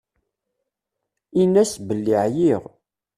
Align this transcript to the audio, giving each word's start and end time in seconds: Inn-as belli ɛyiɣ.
Inn-as 1.41 1.73
belli 1.87 2.15
ɛyiɣ. 2.23 2.63